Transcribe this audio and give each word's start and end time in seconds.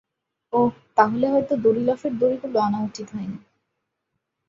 ওহ, 0.53 0.69
তাহলে 0.95 1.25
হয়তো 1.27 1.53
দড়িলাফের 1.57 2.13
দড়িগুলো 2.17 2.57
আনা 2.59 2.79
উচিত 2.83 3.07
হয়নি। 3.13 3.37